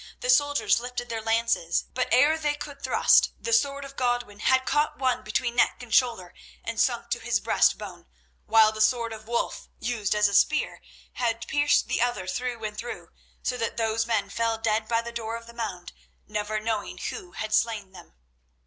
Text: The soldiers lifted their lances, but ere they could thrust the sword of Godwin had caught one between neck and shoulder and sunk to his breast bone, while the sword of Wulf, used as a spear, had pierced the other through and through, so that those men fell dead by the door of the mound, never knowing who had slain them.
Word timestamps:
The 0.21 0.31
soldiers 0.31 0.79
lifted 0.79 1.09
their 1.09 1.21
lances, 1.21 1.83
but 1.93 2.07
ere 2.11 2.35
they 2.35 2.55
could 2.55 2.81
thrust 2.81 3.33
the 3.39 3.53
sword 3.53 3.85
of 3.85 3.95
Godwin 3.95 4.39
had 4.39 4.65
caught 4.65 4.97
one 4.97 5.21
between 5.21 5.55
neck 5.55 5.83
and 5.83 5.93
shoulder 5.93 6.33
and 6.63 6.81
sunk 6.81 7.11
to 7.11 7.19
his 7.19 7.39
breast 7.39 7.77
bone, 7.77 8.07
while 8.47 8.71
the 8.71 8.81
sword 8.81 9.13
of 9.13 9.27
Wulf, 9.27 9.69
used 9.77 10.15
as 10.15 10.27
a 10.27 10.33
spear, 10.33 10.81
had 11.13 11.47
pierced 11.47 11.87
the 11.87 12.01
other 12.01 12.25
through 12.25 12.63
and 12.63 12.75
through, 12.75 13.09
so 13.43 13.57
that 13.57 13.77
those 13.77 14.07
men 14.07 14.31
fell 14.31 14.57
dead 14.57 14.87
by 14.87 15.03
the 15.03 15.11
door 15.11 15.35
of 15.35 15.45
the 15.45 15.53
mound, 15.53 15.93
never 16.27 16.59
knowing 16.59 16.97
who 16.97 17.33
had 17.33 17.53
slain 17.53 17.91
them. 17.91 18.15